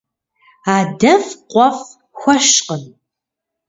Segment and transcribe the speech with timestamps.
[0.75, 1.89] Адэфӏ къуэфӏ
[2.19, 2.83] хуэщкъым.